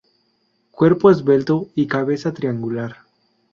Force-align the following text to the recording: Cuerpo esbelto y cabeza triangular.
Cuerpo 0.71 1.11
esbelto 1.11 1.67
y 1.75 1.85
cabeza 1.85 2.33
triangular. 2.33 3.03